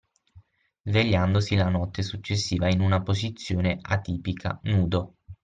[0.83, 5.13] Svegliandosi la notte successiva in una posizione atipica, nudo.